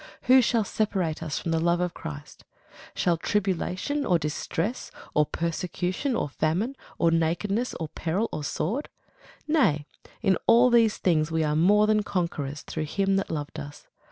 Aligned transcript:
Who 0.23 0.41
shall 0.41 0.63
separate 0.63 1.21
us 1.21 1.37
from 1.37 1.51
the 1.51 1.59
love 1.59 1.79
of 1.79 1.93
Christ? 1.93 2.43
shall 2.95 3.17
tribulation, 3.17 4.03
or 4.03 4.17
distress, 4.17 4.89
or 5.13 5.27
persecution, 5.27 6.15
or 6.15 6.27
famine, 6.27 6.75
or 6.97 7.11
nakedness, 7.11 7.75
or 7.75 7.87
peril, 7.87 8.27
or 8.33 8.43
sword? 8.43 8.89
Nay, 9.47 9.85
in 10.23 10.39
all 10.47 10.71
these 10.71 10.97
things 10.97 11.29
we 11.31 11.43
are 11.43 11.55
more 11.55 11.85
than 11.85 12.01
conquerors 12.01 12.63
through 12.63 12.85
him 12.85 13.15
that 13.17 13.29
loved 13.29 13.59
us. 13.59 13.89